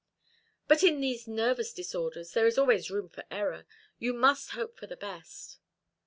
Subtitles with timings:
[0.67, 3.67] "But in these nervous disorders there is always room for error.
[3.99, 5.59] You must hope for the best."